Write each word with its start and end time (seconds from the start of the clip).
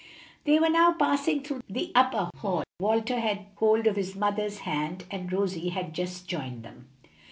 They 0.45 0.57
were 0.59 0.69
now 0.71 0.93
passing 0.93 1.43
through 1.43 1.61
the 1.69 1.91
upper 1.93 2.31
hall. 2.39 2.63
Walter 2.79 3.19
had 3.19 3.45
hold 3.57 3.85
of 3.85 3.97
his 3.97 4.15
mother's 4.15 4.61
hand, 4.61 5.05
and 5.11 5.31
Rosie 5.31 5.69
had 5.69 5.93
just 5.93 6.27
joined 6.27 6.63
them. 6.63 6.87